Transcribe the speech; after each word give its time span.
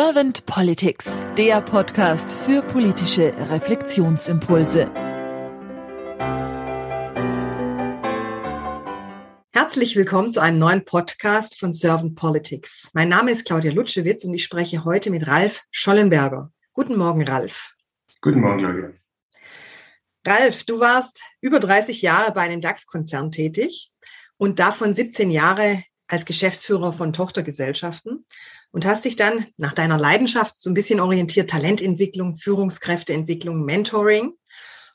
Servant 0.00 0.46
Politics, 0.46 1.26
der 1.36 1.60
Podcast 1.60 2.30
für 2.30 2.62
politische 2.62 3.34
Reflexionsimpulse. 3.50 4.88
Herzlich 9.52 9.96
willkommen 9.96 10.32
zu 10.32 10.38
einem 10.38 10.60
neuen 10.60 10.84
Podcast 10.84 11.58
von 11.58 11.72
Servant 11.72 12.14
Politics. 12.14 12.90
Mein 12.92 13.08
Name 13.08 13.32
ist 13.32 13.44
Claudia 13.44 13.72
Lutschewitz 13.72 14.24
und 14.24 14.34
ich 14.34 14.44
spreche 14.44 14.84
heute 14.84 15.10
mit 15.10 15.26
Ralf 15.26 15.64
Schollenberger. 15.72 16.52
Guten 16.74 16.96
Morgen, 16.96 17.26
Ralf. 17.26 17.74
Guten 18.20 18.40
Morgen, 18.40 18.58
Claudia. 18.60 18.92
Ralf, 20.24 20.62
du 20.62 20.78
warst 20.78 21.20
über 21.40 21.58
30 21.58 22.02
Jahre 22.02 22.30
bei 22.32 22.42
einem 22.42 22.60
DAX-Konzern 22.60 23.32
tätig 23.32 23.90
und 24.36 24.60
davon 24.60 24.94
17 24.94 25.28
Jahre 25.32 25.82
als 26.08 26.24
Geschäftsführer 26.24 26.92
von 26.92 27.12
Tochtergesellschaften 27.12 28.24
und 28.72 28.86
hast 28.86 29.04
dich 29.04 29.16
dann 29.16 29.46
nach 29.56 29.72
deiner 29.72 29.98
Leidenschaft 29.98 30.58
so 30.58 30.70
ein 30.70 30.74
bisschen 30.74 31.00
orientiert, 31.00 31.50
Talententwicklung, 31.50 32.36
Führungskräfteentwicklung, 32.36 33.64
Mentoring. 33.64 34.34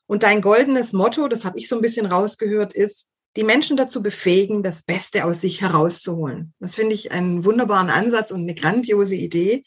Und 0.05 0.23
dein 0.23 0.41
goldenes 0.41 0.91
Motto, 0.91 1.27
das 1.27 1.45
habe 1.45 1.59
ich 1.59 1.67
so 1.67 1.75
ein 1.75 1.81
bisschen 1.81 2.07
rausgehört, 2.07 2.73
ist, 2.73 3.07
die 3.35 3.43
Menschen 3.43 3.77
dazu 3.77 4.03
befähigen, 4.03 4.61
das 4.61 4.83
Beste 4.83 5.25
aus 5.25 5.41
sich 5.41 5.61
herauszuholen. 5.61 6.53
Das 6.59 6.75
finde 6.75 6.93
ich 6.93 7.11
einen 7.11 7.45
wunderbaren 7.45 7.89
Ansatz 7.89 8.31
und 8.31 8.41
eine 8.41 8.53
grandiose 8.53 9.15
Idee. 9.15 9.63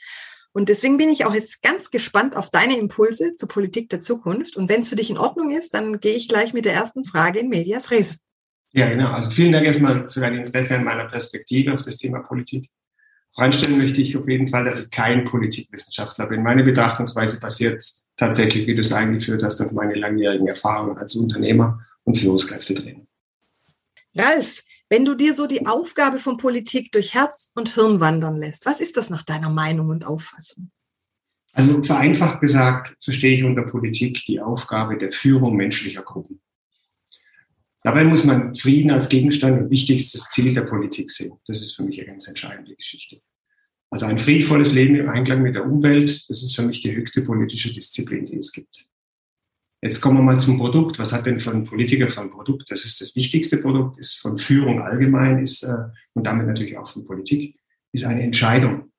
Und 0.52 0.68
deswegen 0.68 0.96
bin 0.96 1.08
ich 1.08 1.24
auch 1.24 1.34
jetzt 1.34 1.62
ganz 1.62 1.90
gespannt 1.90 2.36
auf 2.36 2.50
deine 2.50 2.78
Impulse 2.78 3.34
zur 3.36 3.48
Politik 3.48 3.90
der 3.90 4.00
Zukunft. 4.00 4.56
Und 4.56 4.68
wenn 4.68 4.82
es 4.82 4.88
für 4.88 4.96
dich 4.96 5.10
in 5.10 5.18
Ordnung 5.18 5.50
ist, 5.50 5.74
dann 5.74 6.00
gehe 6.00 6.14
ich 6.14 6.28
gleich 6.28 6.52
mit 6.54 6.64
der 6.64 6.74
ersten 6.74 7.04
Frage 7.04 7.40
in 7.40 7.48
Medias 7.48 7.90
Res. 7.90 8.18
Ja, 8.76 8.90
genau. 8.90 9.08
Also 9.08 9.30
vielen 9.30 9.52
Dank 9.52 9.64
erstmal 9.64 10.08
für 10.10 10.20
dein 10.20 10.34
Interesse 10.34 10.76
an 10.76 10.84
meiner 10.84 11.06
Perspektive 11.06 11.72
auf 11.72 11.80
das 11.80 11.96
Thema 11.96 12.18
Politik. 12.20 12.68
Voranstellen 13.34 13.78
möchte 13.78 14.02
ich 14.02 14.14
auf 14.18 14.28
jeden 14.28 14.48
Fall, 14.48 14.64
dass 14.64 14.80
ich 14.80 14.90
kein 14.90 15.24
Politikwissenschaftler 15.24 16.26
bin. 16.26 16.42
Meine 16.42 16.62
Betrachtungsweise 16.62 17.40
basiert 17.40 17.82
tatsächlich, 18.16 18.66
wie 18.66 18.74
du 18.74 18.82
es 18.82 18.92
eingeführt 18.92 19.42
hast, 19.42 19.62
auf 19.62 19.72
meine 19.72 19.94
langjährigen 19.94 20.46
Erfahrungen 20.46 20.98
als 20.98 21.16
Unternehmer 21.16 21.80
und 22.04 22.18
Führungskräftetrainer. 22.18 23.06
Ralf, 24.14 24.62
wenn 24.90 25.06
du 25.06 25.14
dir 25.14 25.34
so 25.34 25.46
die 25.46 25.66
Aufgabe 25.66 26.18
von 26.18 26.36
Politik 26.36 26.92
durch 26.92 27.14
Herz 27.14 27.52
und 27.54 27.74
Hirn 27.74 28.00
wandern 28.00 28.36
lässt, 28.36 28.66
was 28.66 28.80
ist 28.80 28.98
das 28.98 29.08
nach 29.08 29.22
deiner 29.22 29.50
Meinung 29.50 29.88
und 29.88 30.04
Auffassung? 30.04 30.70
Also 31.52 31.82
vereinfacht 31.82 32.42
gesagt 32.42 32.94
verstehe 33.02 33.38
ich 33.38 33.44
unter 33.44 33.62
Politik 33.62 34.22
die 34.26 34.38
Aufgabe 34.38 34.98
der 34.98 35.12
Führung 35.12 35.56
menschlicher 35.56 36.02
Gruppen. 36.02 36.40
Dabei 37.86 38.02
muss 38.02 38.24
man 38.24 38.52
Frieden 38.56 38.90
als 38.90 39.08
Gegenstand 39.08 39.62
und 39.62 39.70
wichtigstes 39.70 40.28
Ziel 40.30 40.52
der 40.52 40.62
Politik 40.62 41.08
sehen. 41.08 41.38
Das 41.46 41.62
ist 41.62 41.76
für 41.76 41.84
mich 41.84 41.96
eine 42.00 42.08
ganz 42.08 42.26
entscheidende 42.26 42.74
Geschichte. 42.74 43.22
Also 43.90 44.06
ein 44.06 44.18
friedvolles 44.18 44.72
Leben 44.72 44.96
im 44.96 45.08
Einklang 45.08 45.40
mit 45.40 45.54
der 45.54 45.64
Umwelt, 45.64 46.28
das 46.28 46.42
ist 46.42 46.56
für 46.56 46.62
mich 46.62 46.80
die 46.80 46.92
höchste 46.92 47.22
politische 47.22 47.72
Disziplin, 47.72 48.26
die 48.26 48.38
es 48.38 48.50
gibt. 48.50 48.88
Jetzt 49.82 50.00
kommen 50.00 50.18
wir 50.18 50.24
mal 50.24 50.40
zum 50.40 50.58
Produkt. 50.58 50.98
Was 50.98 51.12
hat 51.12 51.26
denn 51.26 51.38
von 51.38 51.62
Politiker 51.62 52.08
von 52.08 52.28
Produkt? 52.28 52.72
Das 52.72 52.84
ist 52.84 53.00
das 53.00 53.14
wichtigste 53.14 53.58
Produkt, 53.58 53.98
ist 53.98 54.18
von 54.18 54.36
Führung 54.36 54.82
allgemein, 54.82 55.44
ist 55.44 55.62
äh, 55.62 55.84
und 56.12 56.26
damit 56.26 56.48
natürlich 56.48 56.76
auch 56.76 56.92
von 56.92 57.04
Politik, 57.04 57.56
ist 57.92 58.02
eine 58.02 58.24
Entscheidung. 58.24 58.90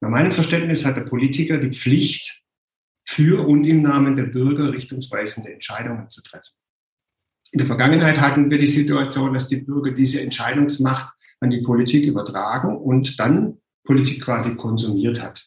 Nach 0.00 0.08
meinem 0.08 0.32
Verständnis 0.32 0.86
hat 0.86 0.96
der 0.96 1.02
Politiker 1.02 1.58
die 1.58 1.76
Pflicht, 1.76 2.42
für 3.06 3.46
und 3.46 3.64
im 3.64 3.82
Namen 3.82 4.16
der 4.16 4.24
Bürger 4.24 4.72
richtungsweisende 4.72 5.52
Entscheidungen 5.52 6.08
zu 6.08 6.22
treffen. 6.22 6.54
In 7.54 7.58
der 7.58 7.66
Vergangenheit 7.66 8.20
hatten 8.20 8.50
wir 8.50 8.58
die 8.58 8.66
Situation, 8.66 9.32
dass 9.32 9.48
die 9.48 9.58
Bürger 9.58 9.92
diese 9.92 10.20
Entscheidungsmacht 10.20 11.14
an 11.40 11.50
die 11.50 11.62
Politik 11.62 12.04
übertragen 12.04 12.76
und 12.76 13.18
dann 13.18 13.58
Politik 13.84 14.22
quasi 14.24 14.56
konsumiert 14.56 15.22
hat. 15.22 15.46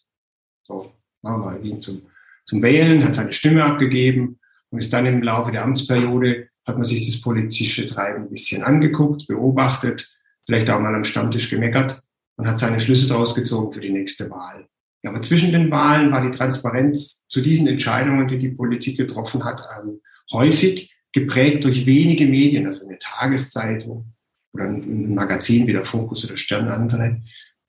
So, 0.63 0.93
machen 1.21 1.41
wir 1.41 1.45
mal, 1.45 1.61
ging 1.61 1.81
zum 1.81 2.01
zum 2.47 2.61
Wählen, 2.61 3.03
hat 3.03 3.15
seine 3.15 3.33
Stimme 3.33 3.63
abgegeben 3.63 4.39
und 4.69 4.79
ist 4.79 4.93
dann 4.93 5.05
im 5.05 5.21
Laufe 5.21 5.51
der 5.51 5.63
Amtsperiode, 5.63 6.47
hat 6.65 6.77
man 6.77 6.85
sich 6.85 7.05
das 7.05 7.21
politische 7.21 7.85
Treiben 7.87 8.23
ein 8.23 8.29
bisschen 8.29 8.63
angeguckt, 8.63 9.27
beobachtet, 9.27 10.09
vielleicht 10.45 10.69
auch 10.69 10.79
mal 10.79 10.95
am 10.95 11.03
Stammtisch 11.03 11.49
gemeckert 11.49 12.01
und 12.37 12.47
hat 12.47 12.57
seine 12.57 12.79
Schlüsse 12.79 13.07
daraus 13.07 13.35
gezogen 13.35 13.73
für 13.73 13.81
die 13.81 13.91
nächste 13.91 14.29
Wahl. 14.29 14.67
Aber 15.05 15.21
zwischen 15.21 15.51
den 15.51 15.69
Wahlen 15.71 16.11
war 16.11 16.21
die 16.21 16.35
Transparenz 16.35 17.25
zu 17.27 17.41
diesen 17.41 17.67
Entscheidungen, 17.67 18.27
die 18.27 18.39
die 18.39 18.49
Politik 18.49 18.97
getroffen 18.97 19.43
hat, 19.43 19.61
ähm, 19.81 20.01
häufig 20.31 20.93
geprägt 21.19 21.63
durch 21.63 21.85
wenige 21.85 22.25
Medien, 22.25 22.67
also 22.67 22.87
eine 22.87 22.99
Tageszeitung 22.99 24.13
oder 24.53 24.65
ein, 24.65 25.15
Magazin 25.15 25.65
wie 25.67 25.73
der 25.73 25.85
Fokus 25.85 26.25
oder 26.25 26.37
Stern 26.37 26.67
andere, 26.69 27.21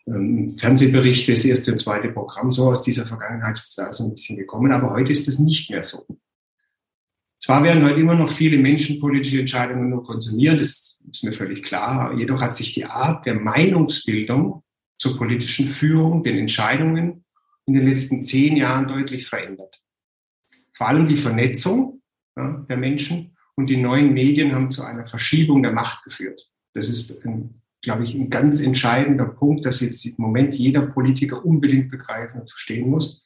ähm, 0.06 0.54
Fernsehberichte, 0.56 1.32
das 1.32 1.44
erste 1.44 1.72
und 1.72 1.78
zweite 1.78 2.08
Programm, 2.08 2.52
so 2.52 2.70
aus 2.70 2.82
dieser 2.82 3.06
Vergangenheit 3.06 3.56
ist 3.56 3.76
da 3.78 3.92
so 3.92 4.04
ein 4.04 4.10
bisschen 4.10 4.36
gekommen, 4.36 4.72
aber 4.72 4.90
heute 4.90 5.12
ist 5.12 5.28
das 5.28 5.38
nicht 5.38 5.70
mehr 5.70 5.84
so. 5.84 6.06
Zwar 7.40 7.62
werden 7.62 7.84
heute 7.84 8.00
immer 8.00 8.14
noch 8.14 8.30
viele 8.30 8.58
Menschen 8.58 9.00
politische 9.00 9.40
Entscheidungen 9.40 9.88
nur 9.88 10.04
konsumieren, 10.04 10.58
das 10.58 10.98
ist 11.10 11.24
mir 11.24 11.32
völlig 11.32 11.62
klar, 11.62 12.14
jedoch 12.18 12.42
hat 12.42 12.54
sich 12.54 12.74
die 12.74 12.84
Art 12.84 13.24
der 13.24 13.34
Meinungsbildung 13.34 14.62
zur 14.98 15.16
politischen 15.16 15.68
Führung, 15.68 16.22
den 16.22 16.36
Entscheidungen 16.36 17.24
in 17.66 17.74
den 17.74 17.86
letzten 17.86 18.22
zehn 18.22 18.56
Jahren 18.56 18.88
deutlich 18.88 19.26
verändert. 19.26 19.80
Vor 20.74 20.88
allem 20.88 21.06
die 21.06 21.16
Vernetzung 21.16 22.02
ja, 22.36 22.64
der 22.68 22.76
Menschen 22.76 23.37
und 23.58 23.68
die 23.68 23.76
neuen 23.76 24.14
Medien 24.14 24.54
haben 24.54 24.70
zu 24.70 24.84
einer 24.84 25.06
Verschiebung 25.06 25.64
der 25.64 25.72
Macht 25.72 26.04
geführt. 26.04 26.48
Das 26.74 26.88
ist 26.88 27.12
glaube 27.82 28.04
ich, 28.04 28.14
ein 28.14 28.30
ganz 28.30 28.60
entscheidender 28.60 29.24
Punkt, 29.24 29.66
dass 29.66 29.80
jetzt 29.80 30.06
im 30.06 30.14
Moment 30.18 30.54
jeder 30.54 30.82
Politiker 30.82 31.44
unbedingt 31.44 31.90
begreifen 31.90 32.40
und 32.40 32.50
verstehen 32.50 32.88
muss, 32.88 33.20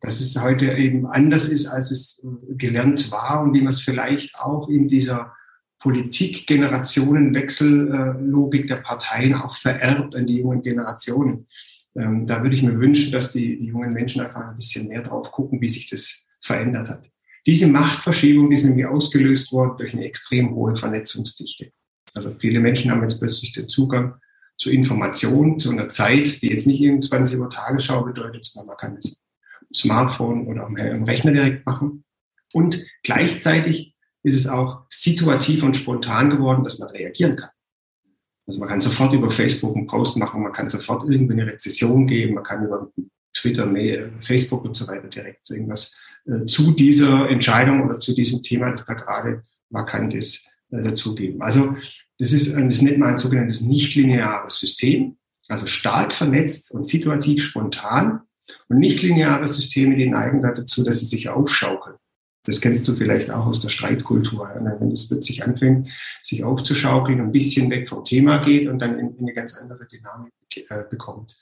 dass 0.00 0.20
es 0.20 0.40
heute 0.40 0.70
eben 0.72 1.06
anders 1.06 1.48
ist, 1.48 1.66
als 1.66 1.90
es 1.90 2.24
gelernt 2.50 3.10
war 3.10 3.42
und 3.42 3.52
wie 3.54 3.62
man 3.62 3.70
es 3.70 3.80
vielleicht 3.80 4.36
auch 4.36 4.68
in 4.68 4.86
dieser 4.86 5.32
Politik-Generationenwechsellogik 5.80 8.68
der 8.68 8.76
Parteien 8.76 9.34
auch 9.34 9.56
vererbt 9.56 10.14
an 10.14 10.26
die 10.26 10.38
jungen 10.38 10.62
Generationen. 10.62 11.48
Ähm, 11.96 12.26
da 12.26 12.42
würde 12.42 12.54
ich 12.54 12.62
mir 12.62 12.78
wünschen, 12.78 13.10
dass 13.12 13.32
die, 13.32 13.58
die 13.58 13.66
jungen 13.66 13.92
Menschen 13.92 14.20
einfach 14.20 14.46
ein 14.46 14.54
bisschen 14.56 14.86
mehr 14.88 15.02
drauf 15.02 15.32
gucken, 15.32 15.60
wie 15.60 15.68
sich 15.68 15.90
das 15.90 16.24
verändert 16.40 16.88
hat. 16.88 17.10
Diese 17.46 17.66
Machtverschiebung 17.66 18.52
ist 18.52 18.64
nämlich 18.64 18.86
ausgelöst 18.86 19.52
worden 19.52 19.76
durch 19.76 19.92
eine 19.92 20.04
extrem 20.04 20.54
hohe 20.54 20.74
Vernetzungsdichte. 20.76 21.72
Also 22.14 22.34
viele 22.38 22.60
Menschen 22.60 22.90
haben 22.90 23.02
jetzt 23.02 23.18
plötzlich 23.18 23.52
den 23.52 23.68
Zugang 23.68 24.14
zu 24.56 24.70
Informationen, 24.70 25.58
zu 25.58 25.70
einer 25.70 25.88
Zeit, 25.88 26.40
die 26.40 26.48
jetzt 26.48 26.66
nicht 26.66 26.80
in 26.80 27.02
20 27.02 27.38
Uhr 27.38 27.50
Tagesschau 27.50 28.04
bedeutet, 28.04 28.44
sondern 28.44 28.68
man 28.68 28.76
kann 28.76 28.96
es 28.96 29.16
am 29.60 29.74
Smartphone 29.74 30.46
oder 30.46 30.64
am, 30.64 31.04
Rechner 31.04 31.32
direkt 31.32 31.66
machen. 31.66 32.04
Und 32.52 32.84
gleichzeitig 33.02 33.94
ist 34.22 34.34
es 34.34 34.46
auch 34.46 34.84
situativ 34.88 35.64
und 35.64 35.76
spontan 35.76 36.30
geworden, 36.30 36.64
dass 36.64 36.78
man 36.78 36.90
reagieren 36.90 37.36
kann. 37.36 37.50
Also 38.46 38.60
man 38.60 38.68
kann 38.68 38.80
sofort 38.80 39.12
über 39.12 39.30
Facebook 39.30 39.76
einen 39.76 39.86
Post 39.86 40.16
machen, 40.16 40.42
man 40.42 40.52
kann 40.52 40.70
sofort 40.70 41.08
irgendwie 41.08 41.32
eine 41.32 41.46
Rezession 41.46 42.06
geben, 42.06 42.34
man 42.34 42.44
kann 42.44 42.64
über 42.64 42.90
Twitter, 43.34 43.66
Mail, 43.66 44.12
Facebook 44.20 44.64
und 44.64 44.76
so 44.76 44.86
weiter 44.86 45.08
direkt 45.08 45.50
irgendwas 45.50 45.94
zu 46.46 46.72
dieser 46.72 47.28
Entscheidung 47.28 47.84
oder 47.84 48.00
zu 48.00 48.14
diesem 48.14 48.42
Thema, 48.42 48.70
das 48.70 48.84
da 48.84 48.94
gerade 48.94 49.42
vakant 49.70 50.14
ist, 50.14 50.46
äh, 50.70 50.82
dazugeben. 50.82 51.42
Also 51.42 51.76
das 52.18 52.32
ist, 52.32 52.54
das 52.54 52.82
nennt 52.82 52.98
man 52.98 53.10
ein 53.10 53.18
sogenanntes 53.18 53.60
nichtlineares 53.60 54.56
System, 54.56 55.16
also 55.48 55.66
stark 55.66 56.14
vernetzt 56.14 56.70
und 56.70 56.86
situativ 56.86 57.42
spontan. 57.42 58.20
Und 58.68 58.78
nichtlineare 58.78 59.48
Systeme, 59.48 59.96
die 59.96 60.08
neigen 60.08 60.42
dazu, 60.42 60.84
dass 60.84 61.00
sie 61.00 61.06
sich 61.06 61.30
aufschaukeln. 61.30 61.96
Das 62.44 62.60
kennst 62.60 62.86
du 62.86 62.94
vielleicht 62.94 63.30
auch 63.30 63.46
aus 63.46 63.62
der 63.62 63.70
Streitkultur, 63.70 64.50
wenn 64.54 64.92
es 64.92 65.08
plötzlich 65.08 65.44
anfängt, 65.44 65.88
sich 66.22 66.44
aufzuschaukeln, 66.44 67.20
ein 67.20 67.32
bisschen 67.32 67.70
weg 67.70 67.88
vom 67.88 68.04
Thema 68.04 68.44
geht 68.44 68.68
und 68.68 68.80
dann 68.80 68.98
in, 68.98 69.16
in 69.16 69.20
eine 69.20 69.32
ganz 69.32 69.56
andere 69.56 69.86
Dynamik 69.86 70.32
äh, 70.68 70.84
bekommt. 70.90 71.38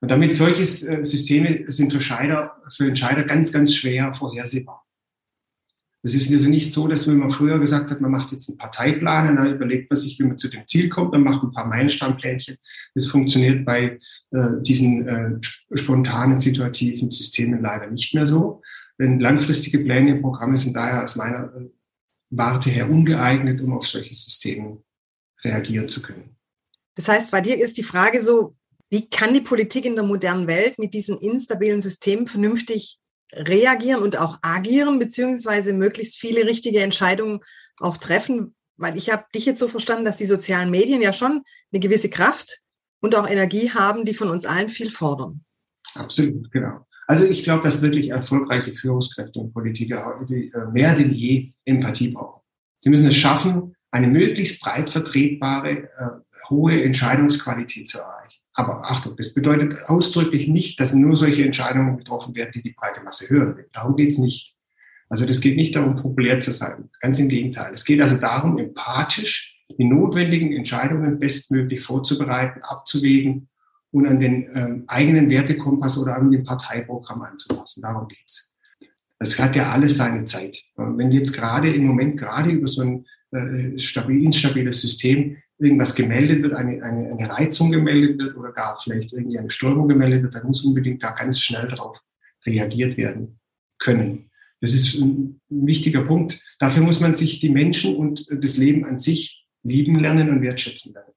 Und 0.00 0.10
damit 0.10 0.34
solche 0.34 0.62
äh, 0.62 1.04
Systeme 1.04 1.70
sind 1.70 1.92
für, 1.92 1.98
Entscheider, 1.98 2.56
für 2.74 2.88
Entscheider 2.88 3.24
ganz, 3.24 3.52
ganz 3.52 3.74
schwer 3.74 4.14
vorhersehbar. 4.14 4.84
Das 6.02 6.14
ist 6.14 6.32
also 6.32 6.48
nicht 6.48 6.72
so, 6.72 6.88
dass 6.88 7.06
man 7.06 7.30
früher 7.30 7.58
gesagt 7.58 7.90
hat, 7.90 8.00
man 8.00 8.10
macht 8.10 8.32
jetzt 8.32 8.48
einen 8.48 8.56
Parteiplan 8.56 9.28
und 9.28 9.36
dann 9.36 9.54
überlegt 9.54 9.90
man 9.90 9.98
sich, 9.98 10.18
wie 10.18 10.22
man 10.22 10.38
zu 10.38 10.48
dem 10.48 10.66
Ziel 10.66 10.88
kommt, 10.88 11.12
dann 11.12 11.22
macht 11.22 11.42
ein 11.42 11.52
paar 11.52 11.66
Meilensteinplänchen. 11.66 12.56
Das 12.94 13.06
funktioniert 13.06 13.66
bei 13.66 13.98
äh, 14.30 14.62
diesen 14.62 15.06
äh, 15.06 15.38
spontanen, 15.76 16.40
situativen 16.40 17.10
Systemen 17.10 17.60
leider 17.60 17.90
nicht 17.90 18.14
mehr 18.14 18.26
so. 18.26 18.62
Denn 18.98 19.20
langfristige 19.20 19.78
Pläne 19.78 20.14
und 20.14 20.22
Programme 20.22 20.56
sind 20.56 20.74
daher 20.74 21.04
aus 21.04 21.16
meiner 21.16 21.54
äh, 21.54 21.68
Warte 22.30 22.70
her 22.70 22.88
ungeeignet, 22.88 23.60
um 23.60 23.74
auf 23.74 23.86
solche 23.86 24.14
Systeme 24.14 24.82
reagieren 25.44 25.88
zu 25.88 26.00
können. 26.00 26.36
Das 26.94 27.08
heißt, 27.08 27.30
bei 27.30 27.40
dir 27.40 27.58
ist 27.62 27.76
die 27.76 27.82
Frage 27.82 28.22
so, 28.22 28.56
wie 28.90 29.08
kann 29.08 29.32
die 29.32 29.40
Politik 29.40 29.86
in 29.86 29.94
der 29.94 30.04
modernen 30.04 30.48
Welt 30.48 30.78
mit 30.78 30.92
diesen 30.94 31.16
instabilen 31.18 31.80
Systemen 31.80 32.26
vernünftig 32.26 32.98
reagieren 33.32 34.02
und 34.02 34.18
auch 34.18 34.38
agieren, 34.42 34.98
beziehungsweise 34.98 35.72
möglichst 35.72 36.18
viele 36.18 36.44
richtige 36.44 36.80
Entscheidungen 36.80 37.40
auch 37.78 37.96
treffen. 37.96 38.54
Weil 38.76 38.96
ich 38.96 39.10
habe 39.10 39.24
dich 39.34 39.46
jetzt 39.46 39.60
so 39.60 39.68
verstanden, 39.68 40.04
dass 40.04 40.16
die 40.16 40.26
sozialen 40.26 40.70
Medien 40.70 41.00
ja 41.00 41.12
schon 41.12 41.42
eine 41.72 41.80
gewisse 41.80 42.10
Kraft 42.10 42.60
und 43.00 43.14
auch 43.14 43.28
Energie 43.28 43.70
haben, 43.70 44.04
die 44.04 44.14
von 44.14 44.28
uns 44.28 44.44
allen 44.44 44.68
viel 44.68 44.90
fordern. 44.90 45.44
Absolut, 45.94 46.50
genau. 46.50 46.86
Also 47.06 47.24
ich 47.24 47.44
glaube, 47.44 47.64
dass 47.64 47.82
wirklich 47.82 48.10
erfolgreiche 48.10 48.72
Führungskräfte 48.72 49.40
und 49.40 49.52
Politiker 49.52 50.20
äh, 50.28 50.50
mehr 50.72 50.94
denn 50.94 51.10
je 51.10 51.52
Empathie 51.64 52.08
brauchen. 52.08 52.40
Sie 52.78 52.88
müssen 52.88 53.06
es 53.06 53.16
schaffen, 53.16 53.74
eine 53.90 54.06
möglichst 54.06 54.60
breit 54.60 54.90
vertretbare, 54.90 55.70
äh, 55.70 56.48
hohe 56.48 56.82
Entscheidungsqualität 56.82 57.88
zu 57.88 57.98
erreichen. 57.98 58.39
Aber 58.54 58.84
Achtung, 58.84 59.16
das 59.16 59.32
bedeutet 59.32 59.74
ausdrücklich 59.86 60.48
nicht, 60.48 60.80
dass 60.80 60.92
nur 60.92 61.16
solche 61.16 61.44
Entscheidungen 61.44 61.96
getroffen 61.96 62.34
werden, 62.34 62.50
die 62.54 62.62
die 62.62 62.72
breite 62.72 63.02
Masse 63.02 63.28
hören 63.28 63.56
will. 63.56 63.68
Darum 63.72 63.96
geht's 63.96 64.18
nicht. 64.18 64.56
Also 65.08 65.26
das 65.26 65.40
geht 65.40 65.56
nicht 65.56 65.74
darum, 65.74 65.96
populär 65.96 66.40
zu 66.40 66.52
sein. 66.52 66.88
Ganz 67.00 67.18
im 67.18 67.28
Gegenteil. 67.28 67.72
Es 67.74 67.84
geht 67.84 68.00
also 68.00 68.16
darum, 68.16 68.58
empathisch 68.58 69.56
die 69.78 69.84
notwendigen 69.84 70.52
Entscheidungen 70.52 71.18
bestmöglich 71.18 71.80
vorzubereiten, 71.82 72.60
abzuwägen 72.62 73.48
und 73.92 74.06
an 74.06 74.18
den 74.18 74.48
ähm, 74.54 74.84
eigenen 74.86 75.30
Wertekompass 75.30 75.98
oder 75.98 76.16
an 76.16 76.30
den 76.30 76.44
Parteiprogramm 76.44 77.22
anzupassen. 77.22 77.82
Darum 77.82 78.08
geht's. 78.08 78.54
Das 79.18 79.38
hat 79.38 79.54
ja 79.54 79.70
alles 79.70 79.96
seine 79.96 80.24
Zeit. 80.24 80.58
Und 80.76 80.96
wenn 80.96 81.12
jetzt 81.12 81.32
gerade 81.32 81.72
im 81.72 81.84
Moment 81.84 82.18
gerade 82.18 82.50
über 82.50 82.68
so 82.68 82.82
ein 82.82 83.06
äh, 83.32 83.78
stabil, 83.78 84.24
instabiles 84.24 84.80
System 84.80 85.36
irgendwas 85.60 85.94
gemeldet 85.94 86.42
wird, 86.42 86.54
eine, 86.54 86.82
eine, 86.82 87.10
eine 87.10 87.30
Reizung 87.30 87.70
gemeldet 87.70 88.18
wird 88.18 88.36
oder 88.36 88.52
gar 88.52 88.78
vielleicht 88.82 89.12
irgendwie 89.12 89.38
eine 89.38 89.50
Störung 89.50 89.88
gemeldet 89.88 90.22
wird, 90.22 90.34
dann 90.34 90.46
muss 90.46 90.64
unbedingt 90.64 91.02
da 91.02 91.10
ganz 91.10 91.40
schnell 91.40 91.68
darauf 91.68 92.02
reagiert 92.46 92.96
werden 92.96 93.38
können. 93.78 94.30
Das 94.60 94.74
ist 94.74 94.94
ein 94.98 95.40
wichtiger 95.48 96.02
Punkt. 96.02 96.40
Dafür 96.58 96.82
muss 96.82 97.00
man 97.00 97.14
sich 97.14 97.40
die 97.40 97.50
Menschen 97.50 97.96
und 97.96 98.26
das 98.30 98.56
Leben 98.56 98.84
an 98.84 98.98
sich 98.98 99.46
lieben 99.62 99.98
lernen 99.98 100.30
und 100.30 100.42
wertschätzen 100.42 100.92
lernen. 100.92 101.12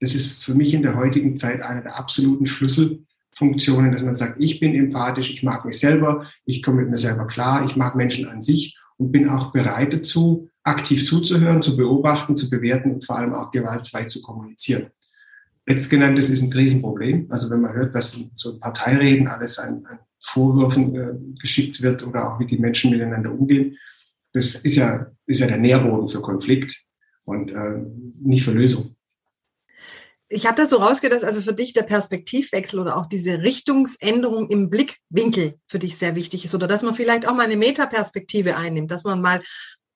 Das 0.00 0.14
ist 0.14 0.42
für 0.42 0.54
mich 0.54 0.74
in 0.74 0.82
der 0.82 0.96
heutigen 0.96 1.36
Zeit 1.36 1.62
eine 1.62 1.82
der 1.82 1.96
absoluten 1.96 2.46
Schlüsselfunktionen, 2.46 3.92
dass 3.92 4.02
man 4.02 4.14
sagt, 4.14 4.36
ich 4.40 4.60
bin 4.60 4.74
empathisch, 4.74 5.30
ich 5.30 5.42
mag 5.42 5.64
mich 5.64 5.78
selber, 5.78 6.28
ich 6.44 6.62
komme 6.62 6.82
mit 6.82 6.90
mir 6.90 6.98
selber 6.98 7.26
klar, 7.26 7.64
ich 7.64 7.76
mag 7.76 7.96
Menschen 7.96 8.28
an 8.28 8.42
sich 8.42 8.76
und 8.98 9.12
bin 9.12 9.28
auch 9.28 9.52
bereit 9.52 9.92
dazu, 9.92 10.48
aktiv 10.66 11.06
zuzuhören, 11.06 11.62
zu 11.62 11.76
beobachten, 11.76 12.36
zu 12.36 12.50
bewerten 12.50 12.94
und 12.94 13.04
vor 13.04 13.16
allem 13.16 13.32
auch 13.32 13.50
gewaltfrei 13.50 14.04
zu 14.04 14.20
kommunizieren. 14.20 14.90
Letztgenanntes 15.66 16.30
ist 16.30 16.42
ein 16.42 16.52
Riesenproblem. 16.52 17.26
Also 17.30 17.50
wenn 17.50 17.60
man 17.60 17.72
hört, 17.72 17.94
was 17.94 18.18
so 18.34 18.58
Parteireden 18.58 19.28
alles 19.28 19.58
an, 19.58 19.84
an 19.86 19.98
Vorwürfen 20.24 20.94
äh, 20.96 21.40
geschickt 21.40 21.82
wird 21.82 22.04
oder 22.04 22.32
auch 22.32 22.40
wie 22.40 22.46
die 22.46 22.58
Menschen 22.58 22.90
miteinander 22.90 23.32
umgehen. 23.32 23.76
Das 24.32 24.54
ist 24.56 24.74
ja, 24.74 25.06
ist 25.26 25.40
ja 25.40 25.46
der 25.46 25.58
Nährboden 25.58 26.08
für 26.08 26.20
Konflikt 26.20 26.84
und 27.24 27.52
äh, 27.52 27.82
nicht 28.20 28.44
für 28.44 28.52
Lösung. 28.52 28.96
Ich 30.28 30.46
habe 30.46 30.56
das 30.56 30.70
so 30.70 30.78
rausgehört, 30.78 31.22
dass 31.22 31.22
also 31.22 31.40
für 31.40 31.54
dich 31.54 31.72
der 31.72 31.84
Perspektivwechsel 31.84 32.80
oder 32.80 32.96
auch 32.96 33.06
diese 33.06 33.42
Richtungsänderung 33.42 34.50
im 34.50 34.70
Blickwinkel 34.70 35.54
für 35.68 35.78
dich 35.78 35.96
sehr 35.96 36.16
wichtig 36.16 36.44
ist 36.44 36.54
oder 36.54 36.66
dass 36.66 36.82
man 36.82 36.94
vielleicht 36.94 37.28
auch 37.28 37.34
mal 37.34 37.46
eine 37.46 37.56
Metaperspektive 37.56 38.56
einnimmt, 38.56 38.90
dass 38.90 39.04
man 39.04 39.22
mal 39.22 39.40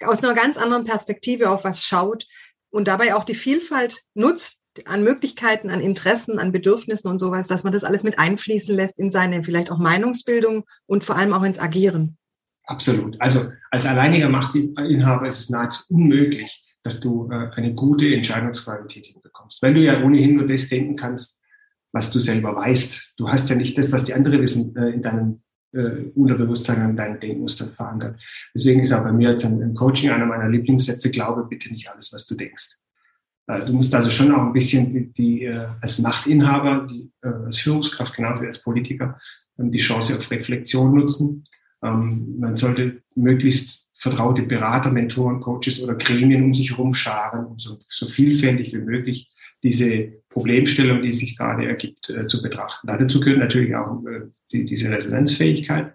aus 0.04 0.22
einer 0.22 0.34
ganz 0.34 0.56
anderen 0.56 0.84
Perspektive 0.84 1.50
auf 1.50 1.64
was 1.64 1.84
schaut 1.84 2.26
und 2.70 2.88
dabei 2.88 3.14
auch 3.14 3.24
die 3.24 3.34
Vielfalt 3.34 4.02
nutzt, 4.14 4.60
an 4.86 5.02
Möglichkeiten, 5.02 5.70
an 5.70 5.80
Interessen, 5.80 6.38
an 6.38 6.52
Bedürfnissen 6.52 7.10
und 7.10 7.18
sowas, 7.18 7.48
dass 7.48 7.64
man 7.64 7.72
das 7.72 7.84
alles 7.84 8.04
mit 8.04 8.18
einfließen 8.18 8.74
lässt 8.74 8.98
in 8.98 9.10
seine 9.10 9.42
vielleicht 9.42 9.70
auch 9.70 9.78
Meinungsbildung 9.78 10.64
und 10.86 11.02
vor 11.02 11.16
allem 11.16 11.32
auch 11.32 11.42
ins 11.42 11.58
Agieren. 11.58 12.16
Absolut. 12.64 13.16
Also 13.20 13.50
als 13.70 13.84
alleiniger 13.84 14.28
Machtinhaber 14.28 15.26
ist 15.26 15.40
es 15.40 15.50
nahezu 15.50 15.82
unmöglich, 15.88 16.62
dass 16.84 17.00
du 17.00 17.28
äh, 17.30 17.50
eine 17.56 17.74
gute 17.74 18.14
Entscheidungsqualität 18.14 19.06
hinbekommst. 19.06 19.60
Weil 19.60 19.74
du 19.74 19.80
ja 19.80 20.02
ohnehin 20.02 20.36
nur 20.36 20.46
das 20.46 20.68
denken 20.68 20.96
kannst, 20.96 21.40
was 21.92 22.12
du 22.12 22.20
selber 22.20 22.54
weißt. 22.54 23.14
Du 23.16 23.28
hast 23.28 23.48
ja 23.48 23.56
nicht 23.56 23.76
das, 23.76 23.90
was 23.90 24.04
die 24.04 24.14
anderen 24.14 24.40
wissen, 24.40 24.76
äh, 24.76 24.90
in 24.90 25.02
deinem 25.02 25.42
äh, 25.72 26.10
Unterbewusstsein 26.14 26.80
an 26.80 26.96
deinen 26.96 27.20
Denkmustern 27.20 27.70
verankert. 27.70 28.20
Deswegen 28.54 28.80
ist 28.80 28.92
auch 28.92 29.04
bei 29.04 29.12
mir 29.12 29.30
jetzt 29.30 29.44
im 29.44 29.74
Coaching 29.74 30.10
einer 30.10 30.26
meiner 30.26 30.48
Lieblingssätze, 30.48 31.10
glaube 31.10 31.46
bitte 31.48 31.72
nicht 31.72 31.88
alles, 31.88 32.12
was 32.12 32.26
du 32.26 32.34
denkst. 32.34 32.76
Äh, 33.46 33.66
du 33.66 33.72
musst 33.72 33.94
also 33.94 34.10
schon 34.10 34.32
auch 34.32 34.42
ein 34.42 34.52
bisschen 34.52 34.92
die, 34.92 35.12
die 35.12 35.44
äh, 35.44 35.66
als 35.80 35.98
Machtinhaber, 35.98 36.86
die, 36.90 37.10
äh, 37.22 37.28
als 37.28 37.58
Führungskraft, 37.58 38.14
genauso 38.14 38.42
wie 38.42 38.46
als 38.46 38.62
Politiker, 38.62 39.18
ähm, 39.58 39.70
die 39.70 39.78
Chance 39.78 40.16
auf 40.16 40.30
Reflexion 40.30 40.94
nutzen. 40.94 41.44
Ähm, 41.82 42.36
man 42.38 42.56
sollte 42.56 43.02
möglichst 43.16 43.86
vertraute 43.94 44.42
Berater, 44.42 44.90
Mentoren, 44.90 45.40
Coaches 45.40 45.82
oder 45.82 45.94
Gremien 45.94 46.42
um 46.42 46.54
sich 46.54 46.70
herum 46.70 46.94
scharen, 46.94 47.44
um 47.44 47.58
so, 47.58 47.78
so 47.86 48.06
vielfältig 48.06 48.72
wie 48.72 48.78
möglich 48.78 49.29
diese 49.62 50.12
Problemstellung, 50.28 51.02
die 51.02 51.12
sich 51.12 51.36
gerade 51.36 51.66
ergibt, 51.66 52.04
zu 52.04 52.42
betrachten. 52.42 52.86
Dazu 52.86 53.20
gehört 53.20 53.40
natürlich 53.40 53.74
auch 53.74 54.00
die, 54.52 54.64
diese 54.64 54.90
Resonanzfähigkeit. 54.90 55.92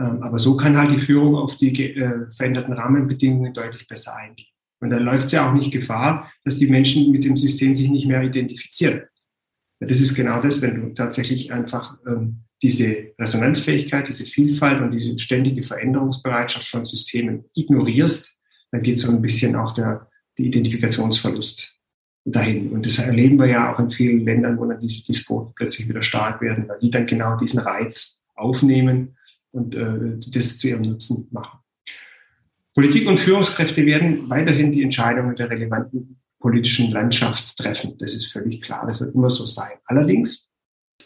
Ähm, 0.00 0.22
aber 0.22 0.38
so 0.38 0.56
kann 0.56 0.78
halt 0.78 0.92
die 0.92 1.04
Führung 1.04 1.36
auf 1.36 1.56
die 1.56 1.94
veränderten 2.36 2.72
Rahmenbedingungen 2.72 3.52
deutlich 3.52 3.86
besser 3.86 4.16
eingehen. 4.16 4.48
Und 4.80 4.90
dann 4.90 5.02
läuft 5.02 5.26
es 5.26 5.32
ja 5.32 5.48
auch 5.48 5.54
nicht 5.54 5.72
Gefahr, 5.72 6.30
dass 6.44 6.56
die 6.56 6.66
Menschen 6.66 7.10
mit 7.10 7.24
dem 7.24 7.36
System 7.36 7.74
sich 7.74 7.88
nicht 7.88 8.06
mehr 8.06 8.22
identifizieren. 8.22 9.02
Das 9.80 10.00
ist 10.00 10.14
genau 10.14 10.40
das, 10.40 10.60
wenn 10.62 10.80
du 10.80 10.94
tatsächlich 10.94 11.52
einfach 11.52 11.96
ähm, 12.06 12.44
diese 12.62 13.12
Resonanzfähigkeit, 13.18 14.08
diese 14.08 14.24
Vielfalt 14.24 14.80
und 14.80 14.90
diese 14.90 15.18
ständige 15.18 15.62
Veränderungsbereitschaft 15.62 16.68
von 16.68 16.84
Systemen 16.84 17.44
ignorierst, 17.54 18.36
dann 18.72 18.82
geht 18.82 18.98
so 18.98 19.10
ein 19.10 19.22
bisschen 19.22 19.56
auch 19.56 19.72
der, 19.72 20.08
die 20.38 20.46
Identifikationsverlust 20.46 21.78
dahin. 22.24 22.72
Und 22.72 22.86
das 22.86 22.98
erleben 22.98 23.38
wir 23.38 23.46
ja 23.46 23.72
auch 23.72 23.78
in 23.78 23.90
vielen 23.90 24.24
Ländern, 24.24 24.58
wo 24.58 24.64
dann 24.64 24.80
diese 24.80 25.04
Despoten 25.04 25.52
plötzlich 25.54 25.88
wieder 25.88 26.02
stark 26.02 26.40
werden, 26.40 26.68
weil 26.68 26.78
die 26.78 26.90
dann 26.90 27.06
genau 27.06 27.36
diesen 27.36 27.60
Reiz 27.60 28.22
aufnehmen 28.34 29.16
und 29.52 29.74
äh, 29.74 30.18
das 30.30 30.58
zu 30.58 30.68
ihrem 30.68 30.82
Nutzen 30.82 31.28
machen. 31.30 31.60
Politik 32.74 33.06
und 33.06 33.20
Führungskräfte 33.20 33.86
werden 33.86 34.28
weiterhin 34.28 34.72
die 34.72 34.82
Entscheidungen 34.82 35.36
der 35.36 35.48
relevanten 35.50 36.20
politischen 36.40 36.90
Landschaft 36.90 37.56
treffen. 37.56 37.96
Das 37.98 38.14
ist 38.14 38.32
völlig 38.32 38.60
klar. 38.60 38.84
Das 38.86 39.00
wird 39.00 39.14
immer 39.14 39.30
so 39.30 39.46
sein. 39.46 39.78
Allerdings 39.86 40.50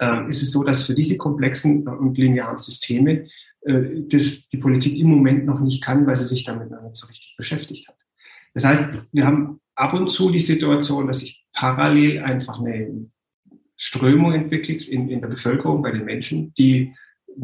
äh, 0.00 0.28
ist 0.28 0.42
es 0.42 0.50
so, 0.50 0.64
dass 0.64 0.84
für 0.84 0.94
diese 0.94 1.16
komplexen 1.16 1.86
und 1.86 2.16
linearen 2.16 2.58
Systeme 2.58 3.26
äh, 3.62 4.02
das 4.08 4.48
die 4.48 4.56
Politik 4.56 4.96
im 4.98 5.08
Moment 5.08 5.44
noch 5.44 5.60
nicht 5.60 5.82
kann, 5.82 6.06
weil 6.06 6.16
sie 6.16 6.26
sich 6.26 6.44
damit 6.44 6.70
noch 6.70 6.82
nicht 6.82 6.96
so 6.96 7.06
richtig 7.06 7.34
beschäftigt 7.36 7.88
hat. 7.88 7.96
Das 8.54 8.64
heißt, 8.64 9.02
wir 9.12 9.26
haben 9.26 9.60
ab 9.78 9.94
und 9.94 10.08
zu 10.08 10.30
die 10.30 10.40
Situation, 10.40 11.06
dass 11.06 11.20
sich 11.20 11.44
parallel 11.52 12.20
einfach 12.20 12.58
eine 12.58 13.06
Strömung 13.76 14.32
entwickelt 14.32 14.86
in, 14.88 15.08
in 15.08 15.20
der 15.20 15.28
Bevölkerung, 15.28 15.82
bei 15.82 15.92
den 15.92 16.04
Menschen, 16.04 16.52
die 16.54 16.94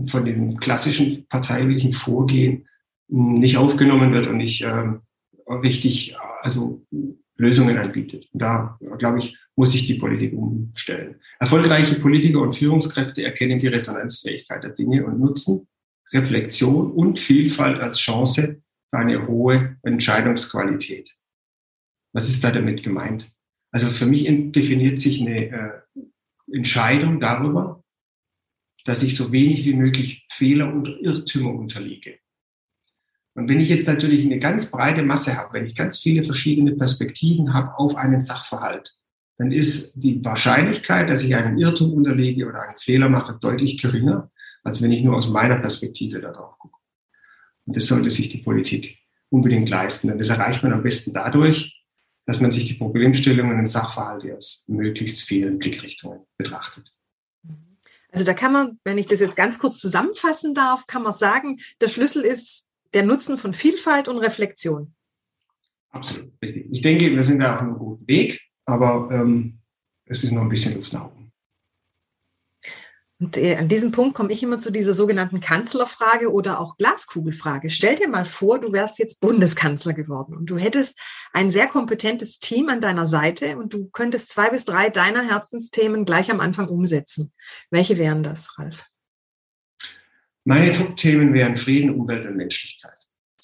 von 0.08 0.24
dem 0.24 0.56
klassischen 0.56 1.26
parteilichen 1.28 1.92
Vorgehen 1.92 2.66
nicht 3.06 3.56
aufgenommen 3.56 4.12
wird 4.12 4.26
und 4.26 4.38
nicht 4.38 4.62
ähm, 4.62 5.02
richtig 5.46 6.16
also 6.42 6.84
Lösungen 7.36 7.78
anbietet. 7.78 8.28
Da, 8.32 8.78
glaube 8.98 9.20
ich, 9.20 9.36
muss 9.54 9.70
sich 9.70 9.86
die 9.86 9.94
Politik 9.94 10.32
umstellen. 10.34 11.16
Erfolgreiche 11.38 12.00
Politiker 12.00 12.40
und 12.40 12.56
Führungskräfte 12.56 13.22
erkennen 13.22 13.60
die 13.60 13.68
Resonanzfähigkeit 13.68 14.64
der 14.64 14.70
Dinge 14.70 15.04
und 15.04 15.20
nutzen 15.20 15.68
Reflexion 16.12 16.90
und 16.90 17.20
Vielfalt 17.20 17.80
als 17.80 17.98
Chance 17.98 18.60
für 18.90 18.98
eine 18.98 19.26
hohe 19.28 19.76
Entscheidungsqualität. 19.82 21.14
Was 22.14 22.28
ist 22.28 22.42
da 22.42 22.50
damit 22.50 22.82
gemeint? 22.82 23.30
Also 23.72 23.88
für 23.90 24.06
mich 24.06 24.24
definiert 24.52 25.00
sich 25.00 25.20
eine 25.20 25.50
äh, 25.50 25.70
Entscheidung 26.52 27.18
darüber, 27.18 27.82
dass 28.84 29.02
ich 29.02 29.16
so 29.16 29.32
wenig 29.32 29.64
wie 29.64 29.74
möglich 29.74 30.26
Fehler 30.30 30.72
und 30.72 30.88
Irrtümer 31.00 31.52
unterliege. 31.52 32.18
Und 33.34 33.48
wenn 33.48 33.58
ich 33.58 33.68
jetzt 33.68 33.88
natürlich 33.88 34.24
eine 34.24 34.38
ganz 34.38 34.70
breite 34.70 35.02
Masse 35.02 35.36
habe, 35.36 35.54
wenn 35.54 35.66
ich 35.66 35.74
ganz 35.74 35.98
viele 35.98 36.24
verschiedene 36.24 36.76
Perspektiven 36.76 37.52
habe 37.52 37.76
auf 37.78 37.96
einen 37.96 38.20
Sachverhalt, 38.20 38.96
dann 39.36 39.50
ist 39.50 39.92
die 39.96 40.24
Wahrscheinlichkeit, 40.24 41.08
dass 41.08 41.24
ich 41.24 41.34
einen 41.34 41.58
Irrtum 41.58 41.92
unterlege 41.94 42.46
oder 42.46 42.62
einen 42.62 42.78
Fehler 42.78 43.08
mache, 43.08 43.36
deutlich 43.40 43.82
geringer, 43.82 44.30
als 44.62 44.80
wenn 44.80 44.92
ich 44.92 45.02
nur 45.02 45.16
aus 45.16 45.28
meiner 45.28 45.58
Perspektive 45.58 46.20
darauf 46.20 46.56
gucke. 46.58 46.78
Und 47.66 47.74
das 47.74 47.86
sollte 47.86 48.10
sich 48.10 48.28
die 48.28 48.38
Politik 48.38 48.98
unbedingt 49.30 49.68
leisten. 49.68 50.12
Und 50.12 50.18
das 50.18 50.28
erreicht 50.28 50.62
man 50.62 50.72
am 50.72 50.84
besten 50.84 51.12
dadurch, 51.12 51.83
dass 52.26 52.40
man 52.40 52.50
sich 52.50 52.64
die 52.66 52.74
Problemstellungen 52.74 53.58
und 53.58 53.66
Sachverhalte 53.66 54.36
aus 54.36 54.64
möglichst 54.66 55.22
vielen 55.22 55.58
Blickrichtungen 55.58 56.20
betrachtet. 56.36 56.90
Also 58.10 58.24
da 58.24 58.32
kann 58.32 58.52
man, 58.52 58.78
wenn 58.84 58.96
ich 58.96 59.06
das 59.06 59.20
jetzt 59.20 59.36
ganz 59.36 59.58
kurz 59.58 59.78
zusammenfassen 59.78 60.54
darf, 60.54 60.86
kann 60.86 61.02
man 61.02 61.12
sagen, 61.12 61.58
der 61.80 61.88
Schlüssel 61.88 62.22
ist 62.22 62.66
der 62.94 63.04
Nutzen 63.04 63.36
von 63.36 63.52
Vielfalt 63.52 64.08
und 64.08 64.18
Reflexion. 64.18 64.94
Absolut, 65.90 66.32
richtig. 66.40 66.66
Ich 66.70 66.80
denke, 66.80 67.10
wir 67.10 67.22
sind 67.22 67.40
da 67.40 67.54
auf 67.54 67.60
einem 67.60 67.76
guten 67.76 68.06
Weg, 68.06 68.40
aber 68.64 69.08
ähm, 69.12 69.58
es 70.06 70.22
ist 70.24 70.30
noch 70.30 70.42
ein 70.42 70.48
bisschen 70.48 70.76
Luft 70.76 70.92
nach 70.92 71.06
oben. 71.06 71.13
Und 73.20 73.36
äh, 73.36 73.56
an 73.56 73.68
diesem 73.68 73.92
Punkt 73.92 74.14
komme 74.14 74.32
ich 74.32 74.42
immer 74.42 74.58
zu 74.58 74.72
dieser 74.72 74.92
sogenannten 74.92 75.40
Kanzlerfrage 75.40 76.32
oder 76.32 76.60
auch 76.60 76.76
Glaskugelfrage. 76.76 77.70
Stell 77.70 77.94
dir 77.94 78.08
mal 78.08 78.24
vor, 78.24 78.60
du 78.60 78.72
wärst 78.72 78.98
jetzt 78.98 79.20
Bundeskanzler 79.20 79.92
geworden 79.92 80.36
und 80.36 80.46
du 80.50 80.58
hättest 80.58 80.98
ein 81.32 81.50
sehr 81.50 81.68
kompetentes 81.68 82.40
Team 82.40 82.68
an 82.68 82.80
deiner 82.80 83.06
Seite 83.06 83.56
und 83.56 83.72
du 83.72 83.88
könntest 83.92 84.30
zwei 84.30 84.50
bis 84.50 84.64
drei 84.64 84.90
deiner 84.90 85.22
Herzensthemen 85.22 86.04
gleich 86.04 86.30
am 86.32 86.40
Anfang 86.40 86.68
umsetzen. 86.68 87.32
Welche 87.70 87.98
wären 87.98 88.24
das, 88.24 88.58
Ralf? 88.58 88.86
Meine 90.44 90.72
Top-Themen 90.72 91.32
wären 91.32 91.56
Frieden, 91.56 91.90
Umwelt 91.90 92.26
und 92.26 92.36
Menschlichkeit. 92.36 92.98